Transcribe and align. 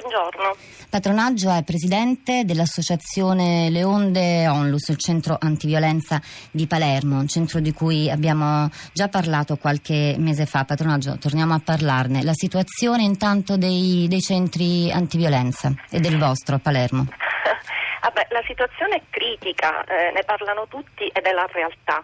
buongiorno. 0.00 0.56
Patronaggio 0.88 1.50
è 1.50 1.62
presidente 1.62 2.44
dell'associazione 2.44 3.68
Le 3.70 3.84
Onde 3.84 4.48
Onlus, 4.48 4.88
il 4.88 4.96
centro 4.96 5.36
antiviolenza 5.38 6.20
di 6.50 6.66
Palermo, 6.66 7.18
un 7.18 7.28
centro 7.28 7.60
di 7.60 7.72
cui 7.72 8.10
abbiamo 8.10 8.68
già 8.92 9.08
parlato 9.08 9.56
qualche 9.56 10.16
mese 10.18 10.46
fa. 10.46 10.64
Patronaggio, 10.64 11.18
torniamo 11.18 11.54
a 11.54 11.60
parlarne. 11.62 12.22
La 12.22 12.34
situazione 12.34 13.02
intanto 13.02 13.56
dei, 13.56 14.06
dei 14.08 14.20
centri 14.20 14.90
antiviolenza 14.90 15.72
e 15.90 16.00
del 16.00 16.18
vostro 16.18 16.56
a 16.56 16.58
Palermo. 16.58 17.06
ah 18.00 18.10
beh, 18.10 18.26
la 18.30 18.42
situazione 18.46 18.96
è 18.96 19.02
critica, 19.10 19.84
eh, 19.84 20.12
ne 20.12 20.22
parlano 20.24 20.66
tutti 20.68 21.06
ed 21.06 21.24
è 21.24 21.32
la 21.32 21.46
realtà. 21.52 22.02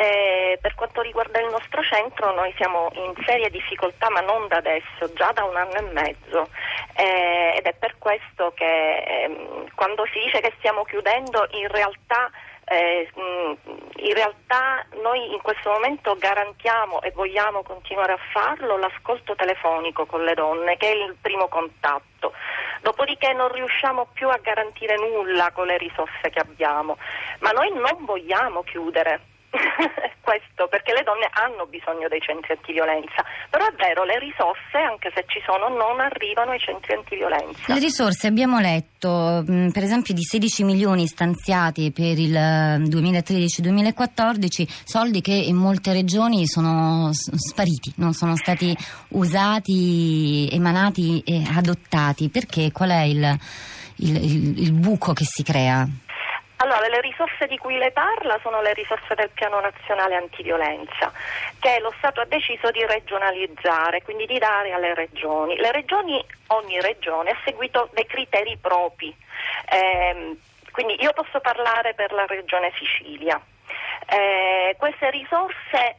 Eh, 0.00 0.56
per 0.60 0.76
quanto 0.76 1.00
riguarda 1.02 1.40
il 1.40 1.50
nostro 1.50 1.82
centro 1.82 2.32
noi 2.32 2.54
siamo 2.56 2.88
in 2.92 3.12
serie 3.26 3.50
difficoltà 3.50 4.08
ma 4.10 4.20
non 4.20 4.46
da 4.46 4.58
adesso, 4.58 5.12
già 5.14 5.32
da 5.32 5.42
un 5.42 5.56
anno 5.56 5.74
e 5.74 5.92
mezzo 5.92 6.48
eh, 6.98 7.54
ed 7.56 7.64
è 7.64 7.74
per 7.74 7.94
questo 7.98 8.52
che 8.56 8.96
ehm, 8.96 9.68
quando 9.76 10.04
si 10.12 10.18
dice 10.18 10.40
che 10.40 10.52
stiamo 10.58 10.82
chiudendo 10.82 11.46
in 11.52 11.68
realtà 11.68 12.28
eh, 12.70 13.08
in 13.14 14.14
realtà 14.14 14.84
noi 15.00 15.32
in 15.32 15.40
questo 15.40 15.70
momento 15.70 16.16
garantiamo 16.18 17.00
e 17.00 17.12
vogliamo 17.12 17.62
continuare 17.62 18.12
a 18.12 18.18
farlo 18.32 18.76
l'ascolto 18.76 19.34
telefonico 19.34 20.04
con 20.04 20.22
le 20.22 20.34
donne, 20.34 20.76
che 20.76 20.90
è 20.90 20.94
il 20.94 21.16
primo 21.18 21.48
contatto. 21.48 22.34
Dopodiché 22.82 23.32
non 23.32 23.50
riusciamo 23.50 24.08
più 24.12 24.28
a 24.28 24.38
garantire 24.42 24.96
nulla 24.96 25.50
con 25.52 25.66
le 25.66 25.78
risorse 25.78 26.28
che 26.30 26.40
abbiamo, 26.40 26.98
ma 27.38 27.52
noi 27.52 27.72
non 27.72 28.04
vogliamo 28.04 28.62
chiudere 28.64 29.20
questo 30.20 30.68
perché 30.68 30.92
le 30.92 31.02
donne 31.02 31.26
hanno 31.32 31.64
bisogno 31.66 32.06
dei 32.08 32.20
centri 32.20 32.52
antiviolenza, 32.52 33.24
però 33.48 33.64
è 33.66 33.72
vero, 33.76 34.04
le 34.04 34.18
risorse, 34.18 34.76
anche 34.76 35.10
se 35.14 35.24
ci 35.26 35.40
sono, 35.44 35.68
non 35.68 36.00
arrivano 36.00 36.50
ai 36.50 36.58
centri 36.58 36.92
antiviolenza. 36.94 37.72
Le 37.72 37.78
risorse 37.78 38.26
abbiamo 38.26 38.60
letto, 38.60 39.42
mm, 39.48 39.70
per 39.70 39.82
esempio, 39.82 40.12
di 40.12 40.22
16 40.22 40.64
milioni 40.64 41.06
stanziati 41.06 41.90
per 41.92 42.18
il 42.18 42.32
2013-2014, 42.32 44.68
soldi 44.84 45.22
che 45.22 45.32
in 45.32 45.56
molte 45.56 45.92
regioni 45.92 46.46
sono 46.46 47.08
spariti, 47.12 47.94
non 47.96 48.12
sono 48.12 48.36
stati 48.36 48.76
usati, 49.08 50.48
emanati 50.52 51.22
e 51.24 51.42
adottati. 51.56 52.28
Perché? 52.28 52.70
Qual 52.72 52.90
è 52.90 53.02
il, 53.02 53.38
il, 53.96 54.16
il, 54.16 54.60
il 54.60 54.72
buco 54.72 55.14
che 55.14 55.24
si 55.24 55.42
crea? 55.42 55.88
Allora, 56.68 56.86
le 56.88 57.00
risorse 57.00 57.46
di 57.46 57.56
cui 57.56 57.78
lei 57.78 57.92
parla 57.92 58.38
sono 58.42 58.60
le 58.60 58.74
risorse 58.74 59.14
del 59.14 59.30
Piano 59.30 59.58
Nazionale 59.58 60.16
Antiviolenza, 60.16 61.10
che 61.58 61.78
lo 61.80 61.94
Stato 61.96 62.20
ha 62.20 62.26
deciso 62.26 62.70
di 62.70 62.84
regionalizzare, 62.84 64.02
quindi 64.02 64.26
di 64.26 64.38
dare 64.38 64.72
alle 64.72 64.92
regioni. 64.92 65.56
Le 65.56 65.72
regioni, 65.72 66.22
ogni 66.48 66.78
regione 66.82 67.30
ha 67.30 67.38
seguito 67.42 67.88
dei 67.94 68.04
criteri 68.04 68.58
propri. 68.60 69.16
Eh, 69.70 70.36
quindi 70.70 71.00
io 71.00 71.14
posso 71.14 71.40
parlare 71.40 71.94
per 71.94 72.12
la 72.12 72.26
regione 72.26 72.70
Sicilia. 72.76 73.40
Eh, 74.06 74.76
queste 74.76 75.08
risorse 75.08 75.96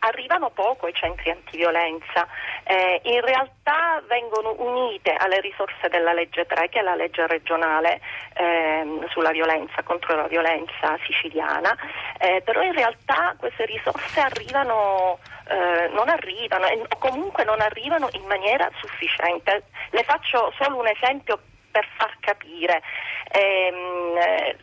arrivano 0.00 0.50
poco 0.50 0.86
ai 0.86 0.94
centri 0.94 1.30
antiviolenza, 1.30 2.26
eh, 2.64 3.00
in 3.04 3.20
realtà 3.20 4.02
vengono 4.06 4.54
unite 4.58 5.14
alle 5.14 5.40
risorse 5.40 5.88
della 5.88 6.12
legge 6.12 6.46
3 6.46 6.68
che 6.68 6.80
è 6.80 6.82
la 6.82 6.94
legge 6.94 7.26
regionale 7.26 8.00
eh, 8.34 8.86
sulla 9.08 9.30
violenza, 9.30 9.82
contro 9.82 10.14
la 10.14 10.28
violenza 10.28 10.96
siciliana, 11.04 11.76
eh, 12.18 12.42
però 12.44 12.62
in 12.62 12.72
realtà 12.72 13.34
queste 13.38 13.66
risorse 13.66 14.20
arrivano, 14.20 15.18
eh, 15.48 15.88
non 15.88 16.08
arrivano 16.08 16.66
o 16.66 16.98
comunque 16.98 17.44
non 17.44 17.60
arrivano 17.60 18.08
in 18.12 18.24
maniera 18.26 18.68
sufficiente. 18.78 19.64
Le 19.90 20.02
faccio 20.04 20.52
solo 20.58 20.78
un 20.78 20.86
esempio 20.86 21.40
per 21.70 21.86
far 21.96 22.16
capire. 22.20 22.82
Ehm, 23.30 24.14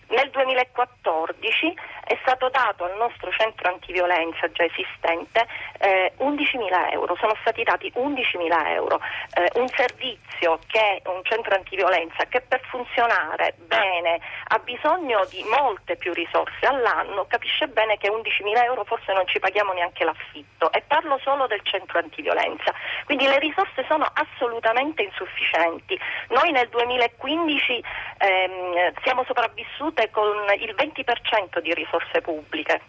nel 0.08 0.30
2014 0.32 1.74
è 2.06 2.18
stato 2.22 2.50
dato 2.50 2.86
al 2.86 2.96
nostro 2.98 3.32
centro 3.32 3.70
antiviolenza 3.70 4.50
già 4.52 4.64
esistente 4.64 5.48
eh, 5.80 6.14
11.000 6.20 6.92
euro, 6.94 7.16
sono 7.20 7.36
stati 7.42 7.64
dati 7.64 7.92
11.000 7.96 8.68
euro, 8.68 9.00
eh, 9.34 9.60
un 9.60 9.68
servizio 9.70 10.60
che 10.68 11.02
è 11.02 11.10
un 11.10 11.22
centro 11.24 11.56
antiviolenza 11.56 12.26
che 12.26 12.42
per 12.42 12.62
funzionare 12.70 13.56
bene 13.66 14.20
ha 14.50 14.60
bisogno 14.60 15.26
di 15.30 15.44
molte 15.44 15.96
più 15.96 16.14
risorse 16.14 16.66
all'anno, 16.66 17.26
capisce 17.28 17.68
bene 17.68 17.98
che 17.98 18.10
11.000 18.10 18.64
euro 18.64 18.84
forse 18.84 19.12
non 19.14 19.26
ci 19.28 19.40
paghiamo 19.40 19.74
neanche 19.74 20.04
l'affitto 20.04 20.72
e 20.72 20.84
parlo 20.86 21.20
solo 21.24 21.48
del 21.48 21.62
centro 21.64 21.98
antiviolenza, 21.98 22.74
quindi 23.06 23.26
le 23.26 23.40
risorse 23.40 23.84
sono 23.88 24.08
assolutamente 24.14 25.02
insufficienti. 25.02 26.00
Noi 26.30 26.52
nel 26.52 26.70
2015 26.70 27.84
ehm, 28.20 28.94
siamo 29.04 29.24
sopravvissute 29.26 30.12
con 30.12 30.36
il 30.60 30.76
20% 30.78 31.60
di 31.60 31.74
risorse 31.74 31.95
pubbliche 32.22 32.82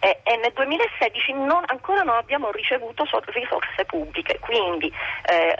e, 0.00 0.20
e 0.22 0.36
nel 0.36 0.52
2016 0.52 1.32
non, 1.32 1.62
ancora 1.66 2.02
non 2.02 2.16
abbiamo 2.16 2.50
ricevuto 2.50 3.04
risorse 3.26 3.84
pubbliche, 3.84 4.38
quindi 4.38 4.92
eh, 5.26 5.56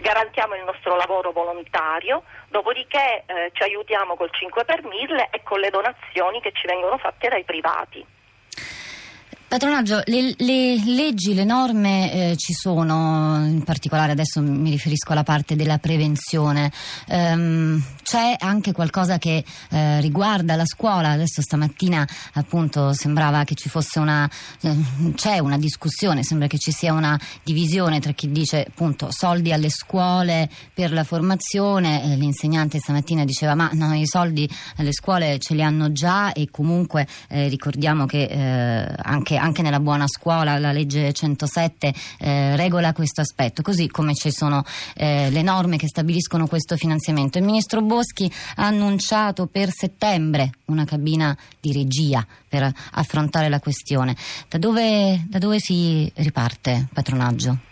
garantiamo 0.00 0.54
il 0.54 0.64
nostro 0.64 0.96
lavoro 0.96 1.32
volontario, 1.32 2.22
dopodiché 2.48 3.24
eh, 3.26 3.50
ci 3.52 3.62
aiutiamo 3.62 4.14
col 4.16 4.30
5 4.30 4.64
per 4.64 4.84
1000 4.84 5.28
e 5.30 5.42
con 5.42 5.60
le 5.60 5.70
donazioni 5.70 6.40
che 6.40 6.52
ci 6.52 6.66
vengono 6.66 6.98
fatte 6.98 7.28
dai 7.28 7.44
privati. 7.44 8.04
Patronaggio, 9.48 10.02
le, 10.04 10.34
le, 10.36 10.78
leggi, 10.84 11.32
le 11.32 11.44
norme 11.44 12.12
eh, 12.12 12.36
ci 12.36 12.52
sono, 12.52 13.42
in 13.46 13.62
particolare 13.64 14.12
adesso 14.12 14.42
mi 14.42 14.68
riferisco 14.68 15.12
alla 15.12 15.22
parte 15.22 15.56
della 15.56 15.78
prevenzione. 15.78 16.70
Ehm, 17.06 17.82
c'è 18.02 18.36
anche 18.38 18.72
qualcosa 18.72 19.16
che 19.16 19.42
eh, 19.70 20.00
riguarda 20.02 20.54
la 20.54 20.66
scuola. 20.66 21.12
Adesso 21.12 21.40
stamattina 21.40 22.06
appunto 22.34 22.92
sembrava 22.92 23.44
che 23.44 23.54
ci 23.54 23.70
fosse 23.70 23.98
una 23.98 24.28
eh, 24.60 24.76
c'è 25.14 25.38
una 25.38 25.56
discussione, 25.56 26.22
sembra 26.22 26.46
che 26.46 26.58
ci 26.58 26.70
sia 26.70 26.92
una 26.92 27.18
divisione 27.42 28.00
tra 28.00 28.12
chi 28.12 28.30
dice 28.30 28.66
appunto 28.68 29.10
soldi 29.10 29.50
alle 29.50 29.70
scuole 29.70 30.50
per 30.74 30.92
la 30.92 31.04
formazione, 31.04 32.02
eh, 32.04 32.16
l'insegnante 32.16 32.78
stamattina 32.80 33.24
diceva 33.24 33.54
ma 33.54 33.70
no, 33.72 33.94
i 33.94 34.06
soldi 34.06 34.46
alle 34.76 34.92
scuole 34.92 35.38
ce 35.38 35.54
li 35.54 35.62
hanno 35.62 35.90
già 35.90 36.34
e 36.34 36.48
comunque 36.50 37.06
eh, 37.28 37.48
ricordiamo 37.48 38.04
che 38.04 38.24
eh, 38.24 38.94
anche 39.02 39.36
anche 39.38 39.62
nella 39.62 39.80
buona 39.80 40.06
scuola 40.06 40.58
la 40.58 40.72
legge 40.72 41.12
107 41.12 41.94
eh, 42.18 42.56
regola 42.56 42.92
questo 42.92 43.20
aspetto, 43.20 43.62
così 43.62 43.88
come 43.88 44.14
ci 44.14 44.30
sono 44.30 44.64
eh, 44.94 45.30
le 45.30 45.42
norme 45.42 45.76
che 45.76 45.88
stabiliscono 45.88 46.46
questo 46.46 46.76
finanziamento. 46.76 47.38
Il 47.38 47.44
ministro 47.44 47.80
Boschi 47.82 48.30
ha 48.56 48.66
annunciato 48.66 49.46
per 49.46 49.70
settembre 49.70 50.50
una 50.66 50.84
cabina 50.84 51.36
di 51.60 51.72
regia 51.72 52.26
per 52.48 52.70
affrontare 52.92 53.48
la 53.48 53.60
questione. 53.60 54.16
Da 54.48 54.58
dove, 54.58 55.24
da 55.28 55.38
dove 55.38 55.58
si 55.60 56.10
riparte 56.16 56.88
patronaggio? 56.92 57.67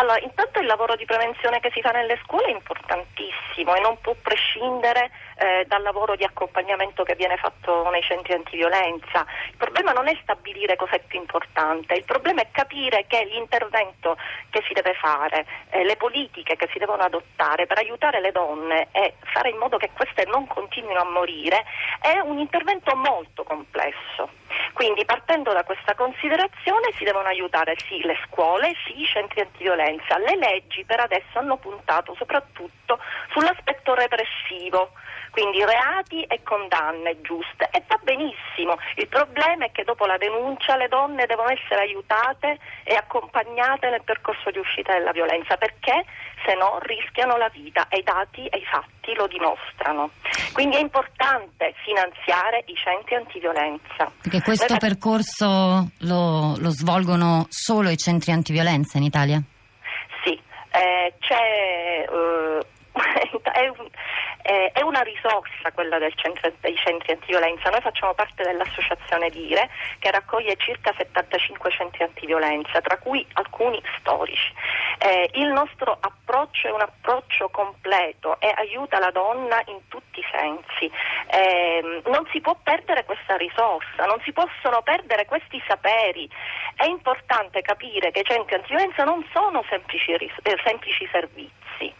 Allora, 0.00 0.18
intanto 0.20 0.60
il 0.60 0.66
lavoro 0.66 0.96
di 0.96 1.04
prevenzione 1.04 1.60
che 1.60 1.70
si 1.74 1.82
fa 1.82 1.90
nelle 1.90 2.18
scuole 2.24 2.46
è 2.46 2.52
importantissimo 2.52 3.74
e 3.74 3.80
non 3.80 4.00
può 4.00 4.14
prescindere 4.22 5.10
eh, 5.36 5.66
dal 5.66 5.82
lavoro 5.82 6.16
di 6.16 6.24
accompagnamento 6.24 7.02
che 7.02 7.14
viene 7.16 7.36
fatto 7.36 7.86
nei 7.90 8.00
centri 8.00 8.32
antiviolenza. 8.32 9.26
Il 9.50 9.58
problema 9.58 9.92
non 9.92 10.08
è 10.08 10.18
stabilire 10.22 10.76
cosa 10.76 10.92
è 10.92 11.00
più 11.06 11.18
importante, 11.18 11.92
il 11.96 12.04
problema 12.04 12.40
è 12.40 12.48
capire 12.50 13.04
che 13.06 13.28
l'intervento 13.30 14.16
che 14.48 14.62
si 14.66 14.72
deve 14.72 14.94
fare, 14.94 15.44
eh, 15.68 15.84
le 15.84 15.96
politiche 15.96 16.56
che 16.56 16.70
si 16.72 16.78
devono 16.78 17.02
adottare 17.02 17.66
per 17.66 17.76
aiutare 17.76 18.22
le 18.22 18.32
donne 18.32 18.88
e 18.92 19.16
fare 19.34 19.50
in 19.50 19.58
modo 19.58 19.76
che 19.76 19.90
queste 19.92 20.24
non 20.24 20.46
continuino 20.46 21.00
a 21.00 21.10
morire 21.10 21.66
è 22.00 22.18
un 22.20 22.38
intervento 22.38 22.96
molto 22.96 23.44
complesso. 23.44 24.39
Quindi 24.72 25.04
partendo 25.04 25.52
da 25.52 25.64
questa 25.64 25.94
considerazione 25.94 26.92
si 26.96 27.04
devono 27.04 27.28
aiutare 27.28 27.74
sì 27.86 28.00
le 28.02 28.18
scuole, 28.26 28.74
sì 28.86 29.00
i 29.00 29.04
centri 29.06 29.40
antiviolenza. 29.40 30.18
Le 30.18 30.36
leggi 30.36 30.84
per 30.84 31.00
adesso 31.00 31.38
hanno 31.38 31.56
puntato 31.56 32.14
soprattutto 32.14 32.98
sull'aspetto 33.32 33.94
repressivo, 33.94 34.92
quindi 35.30 35.64
reati 35.64 36.22
e 36.24 36.42
condanne 36.42 37.20
giuste 37.22 37.68
e 37.70 37.82
va 37.86 37.98
benissimo. 38.02 38.76
Il 38.96 39.08
problema 39.08 39.66
è 39.66 39.72
che 39.72 39.84
dopo 39.84 40.06
la 40.06 40.18
denuncia 40.18 40.76
le 40.76 40.88
donne 40.88 41.26
devono 41.26 41.50
essere 41.50 41.82
aiutate 41.82 42.58
e 42.84 42.94
accompagnate 42.94 43.88
nel 43.90 44.02
percorso 44.02 44.50
di 44.50 44.58
uscita 44.58 44.92
dalla 44.92 45.12
violenza 45.12 45.56
perché 45.56 46.04
se 46.44 46.54
no 46.54 46.78
rischiano 46.82 47.36
la 47.36 47.48
vita 47.48 47.86
e 47.88 47.98
i 47.98 48.02
dati 48.02 48.46
e 48.46 48.58
i 48.58 48.64
fatti 48.64 49.14
lo 49.14 49.26
dimostrano. 49.26 50.10
Quindi 50.52 50.76
è 50.76 50.80
importante 50.80 51.74
finanziare 51.84 52.64
i 52.66 52.74
centri 52.74 53.14
antiviolenza. 53.14 54.10
Perché 54.22 54.40
questo 54.42 54.74
Beh, 54.74 54.78
percorso 54.78 55.90
lo, 56.00 56.56
lo, 56.56 56.70
svolgono 56.70 57.46
solo 57.48 57.90
i 57.90 57.96
centri 57.96 58.32
antiviolenza 58.32 58.98
in 58.98 59.04
Italia? 59.04 59.40
Sì, 60.24 60.38
eh, 60.72 61.14
c'è, 61.18 62.06
uh, 62.08 62.58
è, 63.52 63.68
un, 63.68 63.88
eh, 64.42 64.70
è, 64.72 64.82
una 64.82 65.00
risorsa 65.00 65.72
quella 65.72 65.98
centro, 66.14 66.52
dei 66.60 66.76
centri 66.76 67.12
antiviolenza. 67.12 67.70
Noi 67.70 67.80
facciamo 67.80 68.14
parte 68.14 68.42
dell'associazione 68.42 69.30
Dire 69.30 69.70
che 69.98 70.10
raccoglie 70.10 70.56
circa 70.56 70.92
75 70.96 71.70
centri 71.70 72.02
antiviolenza, 72.04 72.80
tra 72.80 72.96
cui 72.98 73.26
alcuni 73.34 73.80
storici. 73.98 74.52
Eh, 74.98 75.30
il 75.34 75.48
nostro 75.48 75.96
approccio 76.00 76.68
è 76.68 76.72
un 76.72 76.80
approccio 76.80 77.48
completo 77.48 78.40
e 78.40 78.52
aiuta 78.56 78.98
la 78.98 79.10
donna 79.10 79.62
in 79.66 79.88
tutti 79.88 80.20
i 80.20 80.24
sensi. 80.30 80.90
Eh, 81.30 82.02
non 82.06 82.26
si 82.32 82.40
può 82.40 82.56
perdere 82.62 83.04
questa 83.04 83.36
risorsa, 83.36 84.04
non 84.06 84.20
si 84.24 84.32
possono 84.32 84.82
perdere 84.82 85.26
questi 85.26 85.62
saperi. 85.66 86.28
È 86.74 86.84
importante 86.86 87.62
capire 87.62 88.10
che 88.10 88.20
i 88.20 88.24
centri 88.24 88.54
antiviolenza 88.54 89.04
non 89.04 89.24
sono 89.32 89.64
semplici, 89.68 90.12
eh, 90.12 90.30
semplici 90.64 91.08
servizi. 91.10 91.99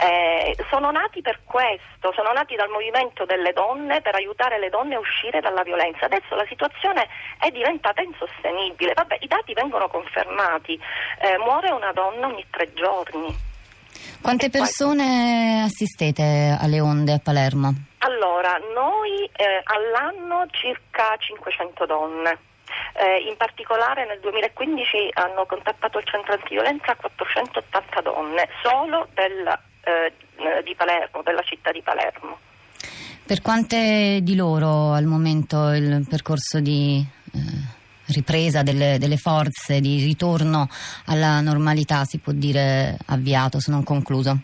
Eh, 0.00 0.56
sono 0.68 0.90
nati 0.90 1.20
per 1.20 1.40
questo, 1.44 2.12
sono 2.14 2.32
nati 2.32 2.54
dal 2.56 2.68
movimento 2.68 3.24
delle 3.24 3.52
donne 3.52 4.00
per 4.00 4.14
aiutare 4.14 4.58
le 4.58 4.68
donne 4.68 4.96
a 4.96 4.98
uscire 4.98 5.40
dalla 5.40 5.62
violenza. 5.62 6.06
Adesso 6.06 6.34
la 6.34 6.44
situazione 6.48 7.06
è 7.38 7.50
diventata 7.50 8.02
insostenibile. 8.02 8.92
Vabbè, 8.94 9.18
I 9.20 9.26
dati 9.28 9.52
vengono 9.54 9.88
confermati, 9.88 10.78
eh, 11.20 11.38
muore 11.38 11.70
una 11.70 11.92
donna 11.92 12.26
ogni 12.26 12.44
tre 12.50 12.72
giorni. 12.74 13.52
Quante 14.20 14.50
persone 14.50 15.62
assistete 15.62 16.56
alle 16.58 16.80
onde 16.80 17.12
a 17.12 17.20
Palermo? 17.22 17.72
Allora, 17.98 18.58
noi 18.74 19.24
eh, 19.36 19.62
all'anno 19.64 20.46
circa 20.50 21.14
500 21.18 21.86
donne. 21.86 22.38
Eh, 22.92 23.28
in 23.28 23.36
particolare 23.36 24.06
nel 24.06 24.20
2015 24.20 25.10
hanno 25.14 25.46
contattato 25.46 25.98
il 25.98 26.04
centro 26.04 26.34
antiviolenza 26.34 26.94
480 26.94 28.00
donne 28.02 28.48
solo 28.62 29.08
del, 29.14 29.58
eh, 29.82 30.12
di 30.62 30.74
Palermo, 30.74 31.22
della 31.22 31.42
città 31.42 31.72
di 31.72 31.82
Palermo. 31.82 32.38
Per 33.26 33.40
quante 33.40 34.18
di 34.22 34.36
loro 34.36 34.92
al 34.92 35.04
momento 35.04 35.70
il 35.72 36.06
percorso 36.08 36.60
di 36.60 37.04
eh, 37.32 37.38
ripresa 38.12 38.62
delle, 38.62 38.98
delle, 38.98 39.16
forze, 39.16 39.80
di 39.80 40.04
ritorno 40.04 40.68
alla 41.06 41.40
normalità 41.40 42.04
si 42.04 42.18
può 42.18 42.32
dire 42.32 42.96
avviato 43.06 43.60
se 43.60 43.70
non 43.70 43.82
concluso? 43.82 44.38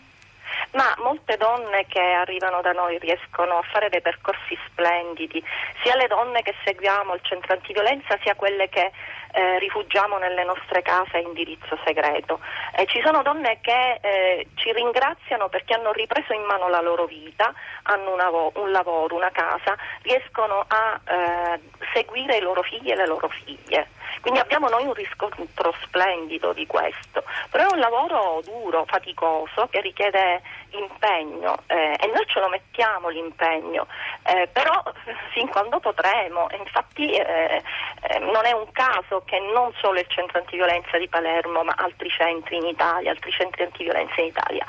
ma 0.73 0.95
molte 1.31 1.37
donne 1.37 1.85
che 1.87 1.99
arrivano 1.99 2.61
da 2.61 2.71
noi 2.71 2.97
riescono 2.99 3.57
a 3.57 3.61
fare 3.71 3.89
dei 3.89 4.01
percorsi 4.01 4.57
splendidi, 4.67 5.43
sia 5.81 5.95
le 5.95 6.07
donne 6.07 6.41
che 6.41 6.53
seguiamo 6.65 7.13
il 7.13 7.21
centro 7.23 7.53
antiviolenza 7.53 8.17
sia 8.21 8.35
quelle 8.35 8.67
che 8.69 8.91
eh, 9.31 9.59
rifugiamo 9.59 10.17
nelle 10.17 10.43
nostre 10.43 10.81
case 10.81 11.17
a 11.17 11.19
indirizzo 11.19 11.77
segreto. 11.85 12.39
Eh, 12.75 12.85
ci 12.87 13.01
sono 13.03 13.21
donne 13.21 13.59
che 13.61 13.99
eh, 14.01 14.47
ci 14.55 14.71
ringraziano 14.71 15.49
perché 15.49 15.73
hanno 15.73 15.91
ripreso 15.91 16.33
in 16.33 16.43
mano 16.43 16.67
la 16.69 16.81
loro 16.81 17.05
vita, 17.05 17.53
hanno 17.83 18.13
un, 18.13 18.19
avo- 18.19 18.51
un 18.55 18.71
lavoro, 18.71 19.15
una 19.15 19.31
casa, 19.31 19.75
riescono 20.03 20.65
a 20.67 20.99
eh, 21.05 21.59
seguire 21.93 22.37
i 22.37 22.41
loro 22.41 22.61
figli 22.61 22.91
e 22.91 22.95
le 22.95 23.07
loro 23.07 23.29
figlie. 23.29 23.87
Quindi 24.21 24.39
abbiamo 24.39 24.67
noi 24.67 24.85
un 24.85 24.93
riscontro 24.93 25.73
splendido 25.81 26.53
di 26.53 26.67
questo, 26.67 27.23
però 27.49 27.67
è 27.67 27.73
un 27.73 27.79
lavoro 27.79 28.41
duro, 28.43 28.85
faticoso, 28.85 29.67
che 29.69 29.81
richiede 29.81 30.41
impegno 30.71 31.57
eh, 31.67 31.97
e 31.99 32.07
noi 32.07 32.25
ce 32.27 32.39
lo 32.39 32.49
mettiamo 32.49 33.09
l'impegno, 33.09 33.87
eh, 34.23 34.47
però 34.51 34.81
fin 35.33 35.47
quando 35.49 35.79
potremo, 35.79 36.47
infatti 36.57 37.11
eh, 37.11 37.63
eh, 38.01 38.19
non 38.19 38.45
è 38.45 38.51
un 38.51 38.71
caso 38.71 39.20
che 39.25 39.39
non 39.53 39.73
solo 39.79 39.99
il 39.99 40.07
centro 40.07 40.39
antiviolenza 40.39 40.97
di 40.97 41.07
Palermo 41.07 41.63
ma 41.63 41.73
altri 41.77 42.09
centri 42.09 42.57
in 42.57 42.65
Italia, 42.65 43.11
altri 43.11 43.31
centri 43.31 43.63
antiviolenza 43.63 44.21
in 44.21 44.27
Italia 44.27 44.65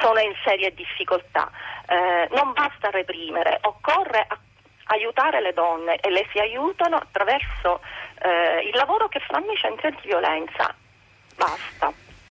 sono 0.00 0.18
in 0.18 0.34
serie 0.44 0.74
difficoltà. 0.74 1.50
Eh, 1.86 2.28
non 2.32 2.52
basta 2.52 2.90
reprimere, 2.90 3.58
occorre 3.62 4.26
aiutare 4.84 5.40
le 5.40 5.52
donne 5.52 5.96
e 5.96 6.10
le 6.10 6.26
si 6.32 6.38
aiutano 6.38 6.96
attraverso 6.96 7.80
eh, 8.22 8.66
il 8.66 8.74
lavoro 8.74 9.08
che 9.08 9.20
fanno 9.20 9.52
i 9.52 9.56
centri 9.56 9.88
antiviolenza. 9.88 10.74
Basta. 11.36 12.09